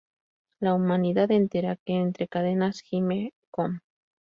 La 0.59 0.73
humanidad 0.73 1.29
entera, 1.31 1.75
que 1.75 1.93
entre 1.93 2.27
cadenas 2.27 2.81
gime, 2.81 3.33
com 3.51 3.81